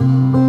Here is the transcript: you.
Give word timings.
you. 0.00 0.47